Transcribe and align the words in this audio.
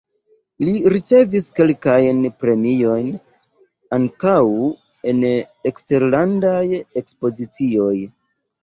Li 0.67 0.71
ricevis 0.93 1.45
kelkajn 1.59 2.23
premiojn, 2.45 3.11
ankaŭ 3.99 4.35
en 5.13 5.23
eksterlandaj 5.73 6.65
ekspozicioj. 7.05 7.97